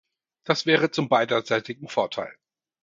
Das 0.45 0.65
wäre 0.65 0.89
zum 0.89 1.09
beiderseitigen 1.09 1.87
Vorteil. 1.87 2.33